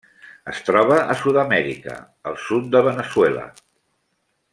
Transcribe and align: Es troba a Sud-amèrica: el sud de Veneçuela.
Es 0.51 0.61
troba 0.69 0.95
a 1.13 1.17
Sud-amèrica: 1.19 1.97
el 2.31 2.39
sud 2.47 2.73
de 2.77 2.81
Veneçuela. 2.89 3.45